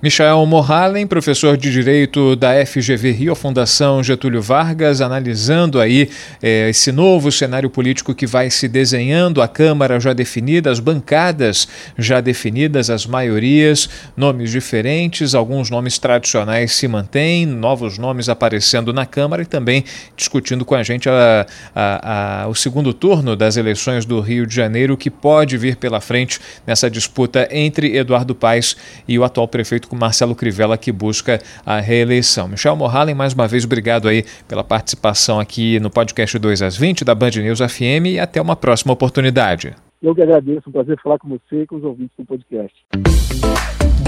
Michael 0.00 0.46
Morhalen, 0.46 1.08
professor 1.08 1.56
de 1.56 1.72
Direito 1.72 2.36
da 2.36 2.64
FGV 2.64 3.10
Rio, 3.10 3.34
Fundação 3.34 4.00
Getúlio 4.00 4.40
Vargas, 4.40 5.00
analisando 5.00 5.80
aí 5.80 6.08
eh, 6.40 6.68
esse 6.70 6.92
novo 6.92 7.32
cenário 7.32 7.68
político 7.68 8.14
que 8.14 8.24
vai 8.24 8.48
se 8.48 8.68
desenhando, 8.68 9.42
a 9.42 9.48
Câmara 9.48 9.98
já 9.98 10.12
definida, 10.12 10.70
as 10.70 10.78
bancadas 10.78 11.66
já 11.98 12.20
definidas, 12.20 12.90
as 12.90 13.06
maiorias, 13.06 13.90
nomes 14.16 14.52
diferentes, 14.52 15.34
alguns 15.34 15.68
nomes 15.68 15.98
tradicionais 15.98 16.76
se 16.76 16.86
mantêm, 16.86 17.44
novos 17.44 17.98
nomes 17.98 18.28
aparecendo 18.28 18.92
na 18.92 19.04
Câmara 19.04 19.42
e 19.42 19.46
também 19.46 19.82
discutindo 20.16 20.64
com 20.64 20.76
a 20.76 20.82
gente 20.84 21.08
a, 21.08 21.44
a, 21.74 22.42
a, 22.44 22.46
o 22.46 22.54
segundo 22.54 22.94
turno 22.94 23.34
das 23.34 23.56
eleições 23.56 24.04
do 24.04 24.20
Rio 24.20 24.46
de 24.46 24.54
Janeiro, 24.54 24.96
que 24.96 25.10
pode 25.10 25.58
vir 25.58 25.74
pela 25.74 26.00
frente 26.00 26.38
nessa 26.64 26.88
disputa 26.88 27.48
entre 27.50 27.96
Eduardo 27.96 28.32
Paes 28.32 28.76
e 29.08 29.18
o 29.18 29.24
atual 29.24 29.48
prefeito 29.48 29.87
com 29.88 29.96
Marcelo 29.96 30.34
Crivella, 30.34 30.78
que 30.78 30.92
busca 30.92 31.40
a 31.64 31.80
reeleição. 31.80 32.46
Michel 32.46 32.76
Morhalen, 32.76 33.14
mais 33.14 33.32
uma 33.32 33.48
vez, 33.48 33.64
obrigado 33.64 34.06
aí 34.08 34.24
pela 34.46 34.62
participação 34.62 35.40
aqui 35.40 35.80
no 35.80 35.90
podcast 35.90 36.38
2 36.38 36.62
às 36.62 36.76
20 36.76 37.04
da 37.04 37.14
Band 37.14 37.30
News 37.30 37.58
FM 37.58 38.06
e 38.06 38.18
até 38.18 38.40
uma 38.40 38.54
próxima 38.54 38.92
oportunidade. 38.92 39.74
Eu 40.00 40.14
que 40.14 40.22
agradeço, 40.22 40.68
um 40.68 40.72
prazer 40.72 40.96
falar 41.02 41.18
com 41.18 41.28
você 41.28 41.62
e 41.62 41.66
com 41.66 41.76
os 41.76 41.84
ouvintes 41.84 42.16
do 42.16 42.24
podcast. 42.24 42.76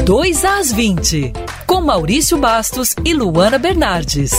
2 0.05 0.45
às 0.45 0.73
20, 0.73 1.33
com 1.67 1.81
Maurício 1.81 2.39
Bastos 2.39 2.95
e 3.05 3.13
Luana 3.13 3.59
Bernardes. 3.59 4.33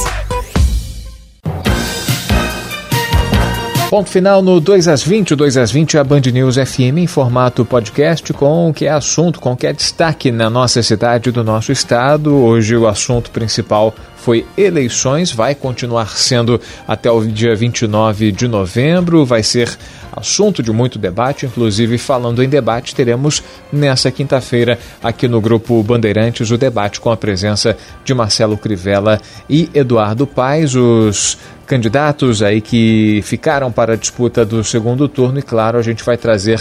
Ponto 3.91 4.09
final 4.09 4.41
no 4.41 4.61
2 4.61 4.87
às 4.87 5.03
20, 5.03 5.35
2 5.35 5.57
às 5.57 5.69
20 5.69 5.97
a 5.97 6.03
Band 6.05 6.21
News 6.31 6.55
FM 6.55 6.99
em 6.99 7.07
formato 7.07 7.65
podcast 7.65 8.31
com 8.31 8.69
o 8.69 8.73
que 8.73 8.85
é 8.85 8.89
assunto, 8.89 9.41
com 9.41 9.51
o 9.51 9.57
que 9.57 9.67
é 9.67 9.73
destaque 9.73 10.31
na 10.31 10.49
nossa 10.49 10.81
cidade 10.81 11.29
do 11.29 11.43
nosso 11.43 11.73
estado. 11.73 12.33
Hoje 12.33 12.77
o 12.77 12.87
assunto 12.87 13.29
principal 13.31 13.93
foi 14.15 14.45
eleições, 14.57 15.33
vai 15.33 15.53
continuar 15.53 16.07
sendo 16.15 16.61
até 16.87 17.11
o 17.11 17.25
dia 17.25 17.53
29 17.53 18.31
de 18.31 18.47
novembro, 18.47 19.25
vai 19.25 19.43
ser 19.43 19.77
assunto 20.11 20.61
de 20.61 20.71
muito 20.71 20.99
debate, 20.99 21.45
inclusive 21.45 21.97
falando 21.97 22.43
em 22.43 22.49
debate, 22.49 22.95
teremos 22.95 23.43
nessa 23.71 24.11
quinta-feira 24.11 24.77
aqui 25.03 25.27
no 25.27 25.41
grupo 25.41 25.81
Bandeirantes 25.83 26.51
o 26.51 26.57
debate 26.57 26.99
com 26.99 27.11
a 27.11 27.17
presença 27.17 27.77
de 28.03 28.13
Marcelo 28.13 28.57
Crivella 28.57 29.19
e 29.49 29.69
Eduardo 29.73 30.27
Paes, 30.27 30.75
os 30.75 31.37
candidatos 31.65 32.43
aí 32.43 32.59
que 32.59 33.21
ficaram 33.23 33.71
para 33.71 33.93
a 33.93 33.95
disputa 33.95 34.45
do 34.45 34.63
segundo 34.63 35.07
turno 35.07 35.39
e 35.39 35.41
claro, 35.41 35.77
a 35.77 35.81
gente 35.81 36.03
vai 36.03 36.17
trazer 36.17 36.59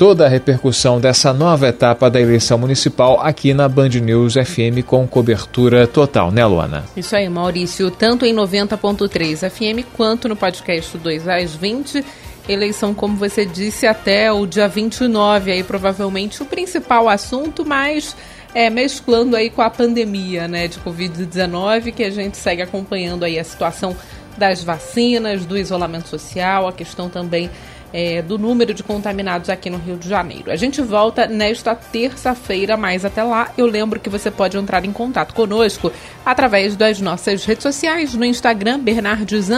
toda 0.00 0.24
a 0.24 0.28
repercussão 0.30 0.98
dessa 0.98 1.30
nova 1.30 1.68
etapa 1.68 2.08
da 2.08 2.18
eleição 2.18 2.56
municipal 2.56 3.20
aqui 3.20 3.52
na 3.52 3.68
Band 3.68 3.90
News 3.90 4.32
FM 4.32 4.82
com 4.86 5.06
cobertura 5.06 5.86
total, 5.86 6.30
né, 6.30 6.42
Luana? 6.46 6.84
Isso 6.96 7.14
aí, 7.14 7.28
Maurício, 7.28 7.90
tanto 7.90 8.24
em 8.24 8.34
90.3 8.34 9.50
FM 9.50 9.86
quanto 9.94 10.26
no 10.26 10.34
podcast 10.34 10.96
2 10.96 11.28
às 11.28 11.54
20. 11.54 12.02
Eleição, 12.50 12.94
como 12.94 13.16
você 13.16 13.44
disse, 13.44 13.86
até 13.86 14.32
o 14.32 14.46
dia 14.46 14.68
29, 14.68 15.52
aí 15.52 15.62
provavelmente 15.62 16.42
o 16.42 16.46
principal 16.46 17.08
assunto, 17.08 17.64
mas 17.64 18.16
é, 18.54 18.68
mesclando 18.68 19.36
aí 19.36 19.50
com 19.50 19.62
a 19.62 19.70
pandemia, 19.70 20.48
né, 20.48 20.68
de 20.68 20.78
Covid-19, 20.80 21.92
que 21.92 22.02
a 22.02 22.10
gente 22.10 22.36
segue 22.36 22.62
acompanhando 22.62 23.24
aí 23.24 23.38
a 23.38 23.44
situação 23.44 23.96
das 24.36 24.62
vacinas, 24.62 25.44
do 25.44 25.56
isolamento 25.56 26.08
social, 26.08 26.66
a 26.66 26.72
questão 26.72 27.08
também 27.08 27.50
é, 27.92 28.22
do 28.22 28.38
número 28.38 28.72
de 28.72 28.82
contaminados 28.82 29.48
aqui 29.48 29.70
no 29.70 29.78
Rio 29.78 29.96
de 29.96 30.08
Janeiro. 30.08 30.50
A 30.50 30.56
gente 30.56 30.80
volta 30.82 31.26
nesta 31.26 31.74
terça-feira, 31.74 32.76
mas 32.76 33.04
até 33.04 33.22
lá 33.22 33.50
eu 33.56 33.66
lembro 33.66 34.00
que 34.00 34.08
você 34.08 34.30
pode 34.30 34.56
entrar 34.56 34.84
em 34.84 34.92
contato 34.92 35.34
conosco 35.34 35.92
através 36.24 36.76
das 36.76 37.00
nossas 37.00 37.44
redes 37.44 37.62
sociais, 37.62 38.14
no 38.14 38.24
Instagram, 38.24 38.80
Bernardes 38.80 39.48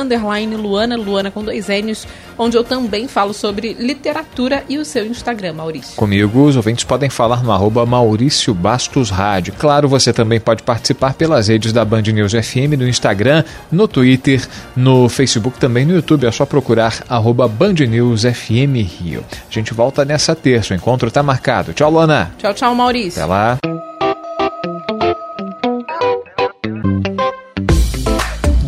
Luana, 0.59 0.97
Luana 0.97 1.31
com 1.31 1.43
dois 1.43 1.69
N's, 1.69 2.07
onde 2.39 2.57
eu 2.57 2.65
também 2.65 3.09
falo 3.09 3.35
sobre 3.35 3.75
literatura 3.75 4.65
e 4.69 4.79
o 4.79 4.85
seu 4.85 5.07
Instagram, 5.07 5.55
Maurício. 5.55 5.97
Comigo, 5.97 6.45
os 6.45 6.57
ouvintes 6.57 6.85
podem 6.85 7.11
falar 7.11 7.43
no 7.43 7.53
arroba 7.53 7.85
Maurício 7.85 8.55
Bastos 8.55 9.11
Rádio. 9.11 9.55
Claro, 9.59 9.89
você 9.89 10.13
também 10.13 10.41
pode 10.41 10.63
participar 10.63 11.15
pelas 11.15 11.49
redes 11.49 11.73
da 11.73 11.85
Band 11.85 12.03
News 12.03 12.33
FM, 12.33 12.79
no 12.79 12.89
Instagram, 12.89 13.45
no 13.71 13.87
Twitter, 13.87 14.47
no 14.75 15.09
Facebook, 15.09 15.59
também 15.59 15.85
no 15.85 15.95
YouTube. 15.95 16.27
É 16.27 16.31
só 16.31 16.47
procurar 16.47 17.03
arroba 17.09 17.47
Band 17.47 17.75
News 17.89 18.22
FM 18.23 18.77
Rio. 18.77 19.25
A 19.31 19.53
gente 19.53 19.75
volta 19.75 20.05
nessa 20.05 20.35
terça, 20.35 20.75
o 20.75 20.77
encontro 20.77 21.09
está 21.09 21.23
marcado. 21.23 21.73
Tchau, 21.73 21.91
Luana. 21.91 22.33
Tchau, 22.39 22.55
tchau, 22.55 22.75
Maurício. 22.75 23.23
Até 23.23 23.31
lá. 23.31 23.59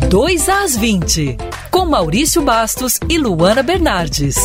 Dois 0.09 0.47
às 0.47 0.77
20, 0.77 1.37
com 1.69 1.85
Maurício 1.85 2.41
Bastos 2.41 2.99
e 3.09 3.17
Luana 3.17 3.61
Bernardes. 3.61 4.37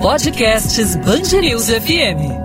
Podcasts 0.00 0.96
Bangerils 0.96 1.68
FM. 1.70 2.43